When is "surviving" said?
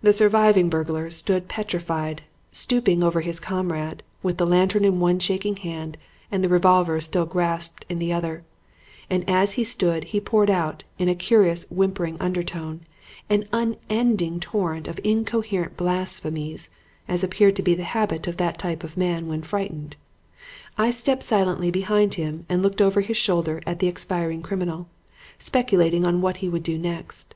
0.14-0.70